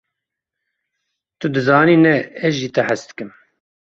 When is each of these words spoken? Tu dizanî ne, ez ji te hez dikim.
Tu 1.39 1.47
dizanî 1.55 1.97
ne, 2.03 2.15
ez 2.47 2.53
ji 2.61 2.69
te 2.75 2.81
hez 2.89 3.01
dikim. 3.07 3.29